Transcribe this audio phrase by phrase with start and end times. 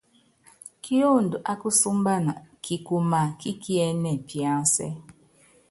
[0.83, 4.89] Kiondo ákusúmbana kikuma kí kiɛ́nɛ piansɛ́.